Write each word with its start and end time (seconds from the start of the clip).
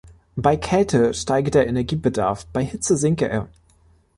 Bei 0.35 0.57
Kälte 0.57 1.13
steige 1.13 1.51
der 1.51 1.67
Energiebedarf, 1.67 2.47
bei 2.47 2.63
Hitze 2.65 2.97
sinke 2.97 3.29
er. 3.29 3.49